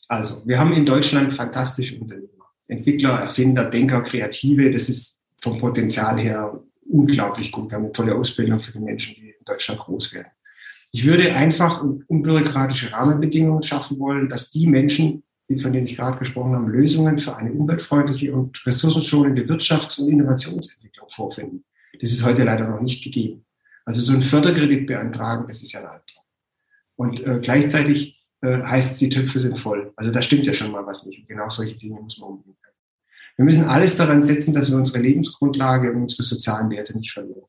Also, 0.09 0.43
wir 0.45 0.59
haben 0.59 0.73
in 0.73 0.85
Deutschland 0.85 1.33
fantastische 1.33 1.99
Unternehmer, 1.99 2.51
Entwickler, 2.67 3.21
Erfinder, 3.21 3.71
Denker, 3.71 4.03
Kreative. 4.03 4.71
Das 4.71 4.89
ist 4.89 5.21
vom 5.41 5.59
Potenzial 5.59 6.19
her 6.19 6.61
unglaublich 6.91 7.53
gut. 7.53 7.71
Wir 7.71 7.77
haben 7.77 7.85
eine 7.85 7.93
tolle 7.93 8.15
Ausbildung 8.15 8.59
für 8.59 8.73
die 8.73 8.81
Menschen, 8.81 9.15
die 9.15 9.30
Deutschland 9.51 9.81
groß 9.81 10.13
werden. 10.13 10.31
Ich 10.93 11.07
würde 11.07 11.33
einfach 11.35 11.83
unbürokratische 12.09 12.93
Rahmenbedingungen 12.93 13.63
schaffen 13.63 13.99
wollen, 13.99 14.29
dass 14.29 14.51
die 14.51 14.67
Menschen, 14.67 15.23
von 15.61 15.73
denen 15.73 15.87
ich 15.87 15.97
gerade 15.97 16.19
gesprochen 16.19 16.55
habe, 16.55 16.71
Lösungen 16.71 17.19
für 17.19 17.37
eine 17.37 17.53
umweltfreundliche 17.53 18.33
und 18.33 18.65
ressourcenschonende 18.67 19.43
Wirtschafts- 19.43 20.01
und 20.01 20.11
Innovationsentwicklung 20.11 21.09
vorfinden. 21.11 21.65
Das 22.01 22.11
ist 22.11 22.25
heute 22.25 22.45
leider 22.45 22.67
noch 22.69 22.81
nicht 22.81 23.05
gegeben. 23.05 23.45
Also 23.85 24.01
so 24.03 24.13
ein 24.13 24.23
Förderkredit 24.23 24.87
beantragen, 24.87 25.47
das 25.49 25.63
ist 25.63 25.73
ja 25.73 25.81
ein 25.81 25.87
Albtraum. 25.87 26.25
Und 26.97 27.27
äh, 27.27 27.41
gleichzeitig 27.41 28.21
äh, 28.43 28.63
heißt 28.63 28.93
es, 28.93 28.99
die 28.99 29.09
Töpfe 29.09 29.41
sind 29.41 29.59
voll. 29.59 29.93
Also 29.97 30.11
da 30.11 30.23
stimmt 30.23 30.45
ja 30.45 30.55
schon 30.55 30.71
mal 30.71 30.87
was 30.87 31.07
nicht. 31.07 31.21
Und 31.21 31.29
genau 31.29 31.49
solche 31.51 31.77
Dinge 31.77 32.01
muss 32.01 32.19
man 32.19 32.31
umgehen. 32.31 32.57
Wir 33.41 33.47
müssen 33.47 33.65
alles 33.65 33.97
daran 33.97 34.23
setzen, 34.23 34.53
dass 34.53 34.71
wir 34.71 34.77
unsere 34.77 34.99
Lebensgrundlage 34.99 35.91
und 35.93 36.03
unsere 36.03 36.25
sozialen 36.25 36.69
Werte 36.69 36.95
nicht 36.95 37.11
verlieren. 37.11 37.41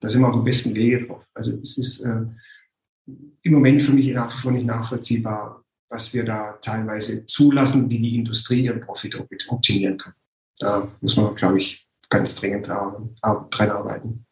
Da 0.00 0.08
sind 0.08 0.20
wir 0.20 0.28
auf 0.28 0.34
dem 0.34 0.44
besten 0.44 0.74
Wege 0.74 1.06
drauf. 1.06 1.24
Also 1.34 1.52
es 1.62 1.78
ist 1.78 2.00
äh, 2.00 2.22
im 3.42 3.52
Moment 3.52 3.80
für 3.80 3.92
mich 3.92 4.08
nach 4.08 4.36
wie 4.36 4.42
vor 4.42 4.52
nicht 4.52 4.66
nachvollziehbar, 4.66 5.64
was 5.88 6.12
wir 6.12 6.24
da 6.24 6.52
teilweise 6.60 7.24
zulassen, 7.26 7.88
wie 7.88 8.00
die 8.00 8.16
Industrie 8.16 8.64
ihren 8.64 8.80
Profit 8.80 9.18
optimieren 9.48 9.98
kann. 9.98 10.14
Da 10.58 10.88
muss 11.00 11.16
man, 11.16 11.34
glaube 11.34 11.58
ich, 11.58 11.86
ganz 12.08 12.34
dringend 12.36 12.68
dran 12.68 13.14
arbeiten. 13.22 14.26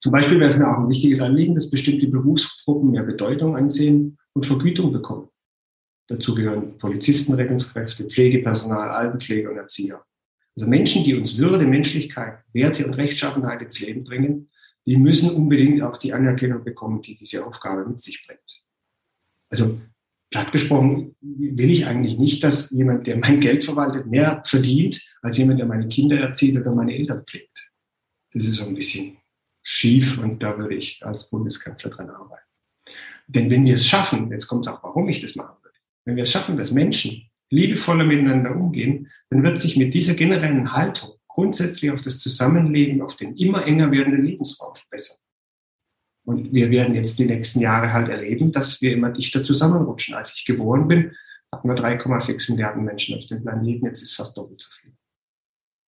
Zum 0.00 0.12
Beispiel 0.12 0.38
wäre 0.38 0.50
es 0.50 0.58
mir 0.58 0.68
auch 0.68 0.78
ein 0.78 0.88
wichtiges 0.88 1.20
Anliegen, 1.20 1.54
dass 1.54 1.70
bestimmte 1.70 2.06
Berufsgruppen 2.08 2.90
mehr 2.90 3.04
Bedeutung 3.04 3.56
ansehen 3.56 4.18
und 4.34 4.44
Vergütung 4.44 4.92
bekommen. 4.92 5.28
Dazu 6.08 6.34
gehören 6.34 6.76
Polizisten, 6.76 7.32
Rettungskräfte, 7.32 8.04
Pflegepersonal, 8.04 8.90
Altenpflege 8.90 9.50
und 9.50 9.56
Erzieher. 9.56 10.04
Also 10.56 10.68
Menschen, 10.68 11.04
die 11.04 11.14
uns 11.14 11.36
Würde, 11.36 11.66
Menschlichkeit, 11.66 12.44
Werte 12.52 12.86
und 12.86 12.94
Rechtschaffenheit 12.94 13.62
ins 13.62 13.80
Leben 13.80 14.04
bringen, 14.04 14.50
die 14.86 14.96
müssen 14.96 15.30
unbedingt 15.30 15.82
auch 15.82 15.96
die 15.96 16.12
Anerkennung 16.12 16.62
bekommen, 16.62 17.00
die 17.00 17.16
diese 17.16 17.44
Aufgabe 17.44 17.88
mit 17.88 18.00
sich 18.00 18.24
bringt. 18.26 18.62
Also 19.50 19.80
platt 20.30 20.52
gesprochen 20.52 21.16
will 21.20 21.70
ich 21.70 21.86
eigentlich 21.86 22.18
nicht, 22.18 22.44
dass 22.44 22.70
jemand, 22.70 23.06
der 23.06 23.18
mein 23.18 23.40
Geld 23.40 23.64
verwaltet, 23.64 24.06
mehr 24.06 24.42
verdient 24.46 25.00
als 25.22 25.38
jemand, 25.38 25.58
der 25.58 25.66
meine 25.66 25.88
Kinder 25.88 26.18
erzieht 26.18 26.56
oder 26.56 26.72
meine 26.72 26.94
Eltern 26.94 27.24
pflegt. 27.26 27.70
Das 28.32 28.44
ist 28.44 28.56
so 28.56 28.64
ein 28.64 28.74
bisschen 28.74 29.16
schief 29.62 30.18
und 30.18 30.42
da 30.42 30.58
würde 30.58 30.74
ich 30.74 31.04
als 31.04 31.30
Bundeskanzler 31.30 31.90
dran 31.90 32.10
arbeiten. 32.10 32.42
Denn 33.26 33.50
wenn 33.50 33.64
wir 33.64 33.74
es 33.74 33.86
schaffen, 33.86 34.30
jetzt 34.30 34.46
kommt 34.46 34.66
es 34.66 34.72
auch, 34.72 34.82
warum 34.82 35.08
ich 35.08 35.20
das 35.20 35.34
machen 35.34 35.56
würde, 35.62 35.78
wenn 36.04 36.16
wir 36.16 36.24
es 36.24 36.30
schaffen, 36.30 36.56
dass 36.56 36.70
Menschen 36.70 37.30
liebevoller 37.54 38.04
miteinander 38.04 38.54
umgehen, 38.54 39.08
dann 39.30 39.42
wird 39.42 39.58
sich 39.58 39.76
mit 39.76 39.94
dieser 39.94 40.14
generellen 40.14 40.72
Haltung 40.72 41.10
grundsätzlich 41.28 41.90
auf 41.90 42.02
das 42.02 42.18
Zusammenleben, 42.18 43.02
auf 43.02 43.16
den 43.16 43.36
immer 43.36 43.66
enger 43.66 43.90
werdenden 43.90 44.24
Lebensraum 44.24 44.74
verbessern. 44.74 45.18
Und 46.24 46.52
wir 46.52 46.70
werden 46.70 46.94
jetzt 46.94 47.18
die 47.18 47.26
nächsten 47.26 47.60
Jahre 47.60 47.92
halt 47.92 48.08
erleben, 48.08 48.52
dass 48.52 48.80
wir 48.80 48.92
immer 48.92 49.10
dichter 49.10 49.42
zusammenrutschen. 49.42 50.14
Als 50.14 50.34
ich 50.34 50.44
geboren 50.46 50.88
bin, 50.88 51.12
hatten 51.52 51.68
wir 51.68 51.76
3,6 51.76 52.52
Milliarden 52.52 52.84
Menschen 52.84 53.16
auf 53.16 53.26
dem 53.26 53.42
Planeten. 53.42 53.86
Jetzt 53.86 54.02
ist 54.02 54.14
fast 54.14 54.36
doppelt 54.36 54.60
so 54.60 54.70
viel. 54.80 54.92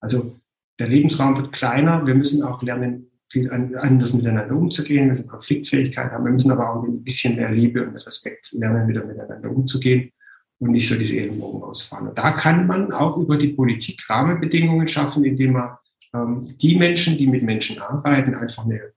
Also 0.00 0.38
der 0.78 0.88
Lebensraum 0.88 1.36
wird 1.36 1.52
kleiner. 1.52 2.06
Wir 2.06 2.14
müssen 2.14 2.42
auch 2.42 2.62
lernen, 2.62 3.10
viel 3.30 3.50
anders 3.50 4.12
miteinander 4.12 4.54
umzugehen, 4.54 5.04
wir 5.04 5.08
müssen 5.08 5.28
Konfliktfähigkeit 5.28 6.12
haben, 6.12 6.24
wir 6.24 6.30
müssen 6.30 6.52
aber 6.52 6.70
auch 6.70 6.84
ein 6.84 7.02
bisschen 7.02 7.34
mehr 7.34 7.50
Liebe 7.50 7.84
und 7.84 7.96
Respekt 7.96 8.52
lernen, 8.52 8.86
wieder 8.86 9.04
miteinander 9.04 9.50
umzugehen 9.50 10.12
und 10.58 10.70
nicht 10.70 10.88
so 10.88 10.96
diese 10.96 11.16
Ellenbogen 11.18 11.62
ausfahren. 11.62 12.08
Und 12.08 12.18
da 12.18 12.32
kann 12.32 12.66
man 12.66 12.92
auch 12.92 13.16
über 13.16 13.36
die 13.36 13.48
Politik 13.48 14.08
Rahmenbedingungen 14.08 14.88
schaffen, 14.88 15.24
indem 15.24 15.52
man 15.52 15.76
ähm, 16.14 16.56
die 16.58 16.76
Menschen, 16.76 17.18
die 17.18 17.26
mit 17.26 17.42
Menschen 17.42 17.78
arbeiten, 17.78 18.34
einfach 18.34 18.64
mehr, 18.64 18.92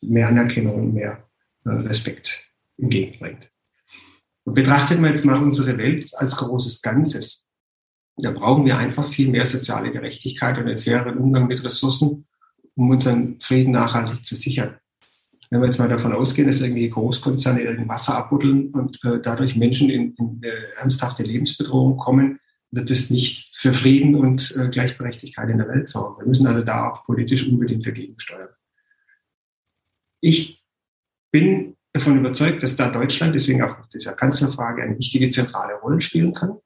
mehr 0.00 0.28
Anerkennung 0.28 0.74
und 0.74 0.94
mehr 0.94 1.24
äh, 1.64 1.70
Respekt 1.70 2.44
entgegenbringt. 2.78 3.50
Und 4.44 4.54
betrachtet 4.54 5.00
man 5.00 5.10
jetzt 5.10 5.24
mal 5.24 5.42
unsere 5.42 5.76
Welt 5.78 6.10
als 6.16 6.36
großes 6.36 6.82
Ganzes. 6.82 7.46
Da 8.16 8.30
brauchen 8.30 8.64
wir 8.64 8.78
einfach 8.78 9.08
viel 9.08 9.28
mehr 9.28 9.46
soziale 9.46 9.92
Gerechtigkeit 9.92 10.58
und 10.58 10.68
einen 10.68 10.78
fairen 10.78 11.18
Umgang 11.18 11.46
mit 11.46 11.62
Ressourcen 11.64 12.26
um 12.76 12.90
unseren 12.90 13.40
Frieden 13.40 13.72
nachhaltig 13.72 14.24
zu 14.24 14.36
sichern. 14.36 14.78
Wenn 15.50 15.60
wir 15.60 15.66
jetzt 15.66 15.78
mal 15.78 15.88
davon 15.88 16.12
ausgehen, 16.12 16.48
dass 16.48 16.60
irgendwie 16.60 16.88
Großkonzerne 16.88 17.60
irgendein 17.60 17.88
Wasser 17.88 18.16
abbuddeln 18.16 18.70
und 18.70 19.02
äh, 19.04 19.20
dadurch 19.22 19.56
Menschen 19.56 19.90
in, 19.90 20.14
in 20.14 20.42
äh, 20.42 20.78
ernsthafte 20.78 21.22
Lebensbedrohung 21.22 21.96
kommen, 21.96 22.40
wird 22.70 22.90
es 22.90 23.10
nicht 23.10 23.56
für 23.56 23.72
Frieden 23.72 24.14
und 24.14 24.54
äh, 24.56 24.68
Gleichberechtigkeit 24.68 25.48
in 25.48 25.58
der 25.58 25.68
Welt 25.68 25.88
sorgen. 25.88 26.20
Wir 26.20 26.26
müssen 26.26 26.46
also 26.46 26.62
da 26.62 26.90
auch 26.90 27.04
politisch 27.04 27.46
unbedingt 27.46 27.86
dagegen 27.86 28.18
steuern. 28.18 28.48
Ich 30.20 30.64
bin 31.30 31.76
davon 31.92 32.18
überzeugt, 32.18 32.62
dass 32.62 32.76
da 32.76 32.90
Deutschland, 32.90 33.34
deswegen 33.34 33.62
auch 33.62 33.86
dieser 33.94 34.12
Kanzlerfrage, 34.12 34.82
eine 34.82 34.98
wichtige 34.98 35.28
zentrale 35.28 35.74
Rolle 35.74 36.00
spielen 36.00 36.34
kann. 36.34 36.58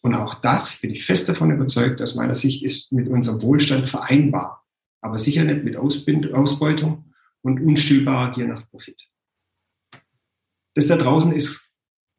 Und 0.00 0.14
auch 0.14 0.36
das 0.36 0.80
bin 0.80 0.90
ich 0.90 1.04
fest 1.04 1.28
davon 1.28 1.50
überzeugt, 1.50 2.00
aus 2.00 2.14
meiner 2.14 2.36
Sicht 2.36 2.62
ist 2.62 2.92
mit 2.92 3.08
unserem 3.08 3.42
Wohlstand 3.42 3.88
vereinbar 3.88 4.58
aber 5.00 5.18
sicher 5.18 5.44
nicht 5.44 5.64
mit 5.64 5.76
Ausbeutung 5.76 7.07
und 7.42 7.60
unstillbarer 7.60 8.32
Gier 8.34 8.46
nach 8.46 8.68
Profit. 8.70 9.00
Das 10.74 10.86
da 10.86 10.96
draußen 10.96 11.32
ist 11.32 11.68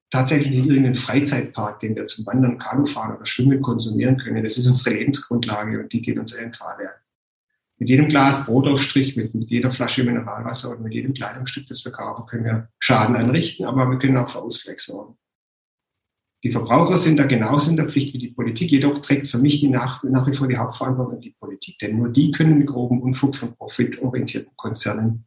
tatsächlich 0.10 0.50
nicht 0.50 0.68
irgendein 0.68 0.96
Freizeitpark, 0.96 1.80
den 1.80 1.96
wir 1.96 2.06
zum 2.06 2.26
Wandern, 2.26 2.58
Kanufahren 2.58 3.16
oder 3.16 3.26
Schwimmen 3.26 3.62
konsumieren 3.62 4.18
können. 4.18 4.44
Das 4.44 4.58
ist 4.58 4.68
unsere 4.68 4.96
Lebensgrundlage 4.96 5.80
und 5.80 5.94
die 5.94 6.02
geht 6.02 6.18
uns 6.18 6.34
elementar 6.34 6.78
wert. 6.80 7.00
Mit 7.78 7.90
jedem 7.90 8.10
Glas 8.10 8.46
Brotaufstrich, 8.46 9.16
mit, 9.16 9.34
mit 9.34 9.50
jeder 9.50 9.72
Flasche 9.72 10.04
Mineralwasser 10.04 10.72
und 10.72 10.82
mit 10.82 10.94
jedem 10.94 11.14
Kleidungsstück, 11.14 11.68
das 11.68 11.86
wir 11.86 11.94
kaufen, 11.94 12.26
können 12.26 12.44
wir 12.44 12.70
Schaden 12.80 13.16
anrichten, 13.16 13.66
aber 13.66 13.90
wir 13.90 14.00
können 14.00 14.18
auch 14.18 14.30
für 14.30 14.40
Ausgleich 14.40 14.80
sorgen. 14.80 15.18
Die 16.44 16.52
Verbraucher 16.52 16.98
sind 16.98 17.18
da 17.18 17.26
genauso 17.26 17.70
in 17.70 17.78
der 17.78 17.90
Pflicht 17.90 18.14
wie 18.14 18.18
die 18.18 18.30
Politik, 18.30 18.72
jedoch 18.72 19.00
trägt 19.00 19.28
für 19.28 19.38
mich 19.38 19.60
die 19.60 19.68
nach, 19.70 20.04
nach 20.04 20.26
wie 20.26 20.34
vor 20.34 20.48
die 20.48 20.58
Hauptverantwortung 20.58 21.20
die 21.20 21.36
Politik. 21.38 21.78
Denn 21.80 21.98
nur 21.98 22.10
die 22.10 22.32
können 22.32 22.58
mit 22.58 22.68
groben 22.68 23.02
Unfug 23.02 23.36
von 23.36 23.56
profitorientierten 23.56 24.56
Konzernen 24.56 25.26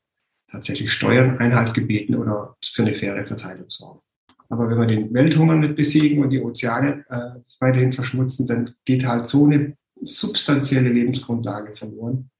tatsächlich 0.50 0.92
Steuern, 0.92 1.38
Einhalt 1.38 1.74
gebeten 1.74 2.14
oder 2.14 2.56
für 2.64 2.82
eine 2.82 2.94
faire 2.94 3.26
Verteilung 3.26 3.68
sorgen. 3.68 4.00
Aber 4.48 4.68
wenn 4.68 4.78
wir 4.78 4.86
den 4.86 5.12
Welthunger 5.14 5.54
nicht 5.54 5.76
besiegen 5.76 6.22
und 6.22 6.30
die 6.30 6.40
Ozeane 6.40 7.04
äh, 7.08 7.40
weiterhin 7.60 7.92
verschmutzen, 7.92 8.46
dann 8.46 8.74
geht 8.84 9.06
halt 9.06 9.26
so 9.26 9.46
eine 9.46 9.76
substanzielle 9.96 10.90
Lebensgrundlage 10.90 11.74
verloren, 11.74 12.30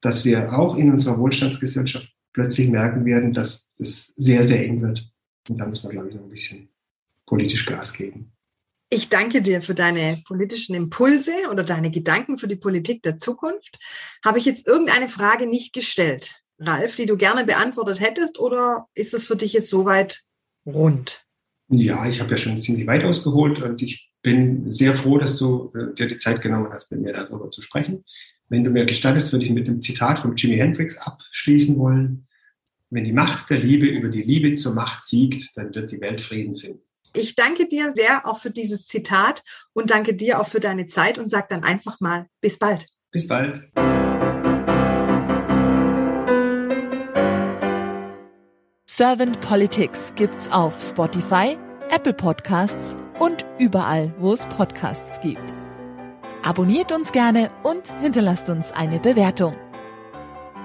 dass 0.00 0.24
wir 0.24 0.52
auch 0.58 0.76
in 0.76 0.90
unserer 0.90 1.18
Wohlstandsgesellschaft 1.18 2.08
plötzlich 2.32 2.68
merken 2.68 3.04
werden, 3.04 3.32
dass 3.32 3.72
das 3.74 4.06
sehr, 4.06 4.44
sehr 4.44 4.64
eng 4.64 4.82
wird. 4.82 5.08
Und 5.48 5.58
da 5.58 5.66
müssen 5.66 5.84
wir, 5.84 5.90
glaube 5.90 6.08
ich, 6.08 6.14
noch 6.14 6.24
ein 6.24 6.30
bisschen 6.30 6.69
politisch 7.30 7.64
Gas 7.64 7.94
geben. 7.94 8.32
Ich 8.92 9.08
danke 9.08 9.40
dir 9.40 9.62
für 9.62 9.74
deine 9.74 10.20
politischen 10.26 10.74
Impulse 10.74 11.30
oder 11.50 11.62
deine 11.62 11.92
Gedanken 11.92 12.38
für 12.38 12.48
die 12.48 12.56
Politik 12.56 13.04
der 13.04 13.16
Zukunft. 13.16 13.78
Habe 14.24 14.40
ich 14.40 14.44
jetzt 14.44 14.66
irgendeine 14.66 15.08
Frage 15.08 15.46
nicht 15.46 15.72
gestellt, 15.72 16.42
Ralf, 16.58 16.96
die 16.96 17.06
du 17.06 17.16
gerne 17.16 17.46
beantwortet 17.46 18.00
hättest, 18.00 18.40
oder 18.40 18.88
ist 18.94 19.14
es 19.14 19.28
für 19.28 19.36
dich 19.36 19.52
jetzt 19.52 19.70
soweit 19.70 20.22
rund? 20.66 21.24
Ja, 21.68 22.08
ich 22.08 22.20
habe 22.20 22.32
ja 22.32 22.36
schon 22.36 22.60
ziemlich 22.60 22.88
weit 22.88 23.04
ausgeholt 23.04 23.62
und 23.62 23.80
ich 23.80 24.10
bin 24.22 24.72
sehr 24.72 24.96
froh, 24.96 25.18
dass 25.18 25.38
du 25.38 25.72
äh, 25.76 25.94
dir 25.94 26.08
die 26.08 26.16
Zeit 26.16 26.42
genommen 26.42 26.72
hast, 26.72 26.90
mit 26.90 27.00
mir 27.00 27.12
darüber 27.12 27.48
zu 27.48 27.62
sprechen. 27.62 28.04
Wenn 28.48 28.64
du 28.64 28.70
mir 28.70 28.86
gestattest, 28.86 29.30
würde 29.30 29.44
ich 29.44 29.52
mit 29.52 29.68
einem 29.68 29.80
Zitat 29.80 30.18
von 30.18 30.34
Jimi 30.34 30.56
Hendrix 30.56 30.98
abschließen 30.98 31.78
wollen. 31.78 32.26
Wenn 32.90 33.04
die 33.04 33.12
Macht 33.12 33.48
der 33.50 33.60
Liebe 33.60 33.86
über 33.86 34.08
die 34.08 34.22
Liebe 34.22 34.56
zur 34.56 34.74
Macht 34.74 35.00
siegt, 35.02 35.56
dann 35.56 35.72
wird 35.72 35.92
die 35.92 36.00
Welt 36.00 36.20
Frieden 36.20 36.56
finden. 36.56 36.89
Ich 37.14 37.34
danke 37.34 37.66
dir 37.66 37.92
sehr 37.96 38.26
auch 38.26 38.38
für 38.38 38.50
dieses 38.50 38.86
Zitat 38.86 39.42
und 39.72 39.90
danke 39.90 40.14
dir 40.14 40.40
auch 40.40 40.46
für 40.46 40.60
deine 40.60 40.86
Zeit 40.86 41.18
und 41.18 41.28
sag 41.28 41.48
dann 41.48 41.64
einfach 41.64 42.00
mal 42.00 42.26
bis 42.40 42.58
bald. 42.58 42.86
Bis 43.10 43.26
bald. 43.26 43.60
Servant 48.88 49.40
Politics 49.40 50.12
gibt's 50.14 50.48
auf 50.52 50.80
Spotify, 50.80 51.58
Apple 51.90 52.12
Podcasts 52.14 52.94
und 53.18 53.44
überall, 53.58 54.14
wo 54.18 54.32
es 54.32 54.46
Podcasts 54.46 55.20
gibt. 55.20 55.54
Abonniert 56.42 56.92
uns 56.92 57.10
gerne 57.10 57.50
und 57.64 57.92
hinterlasst 58.00 58.48
uns 58.48 58.72
eine 58.72 59.00
Bewertung. 59.00 59.56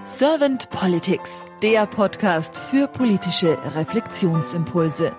Servant 0.03 0.69
Politics, 0.69 1.45
der 1.63 1.87
Podcast 1.87 2.57
für 2.57 2.87
politische 2.87 3.57
Reflexionsimpulse. 3.73 5.15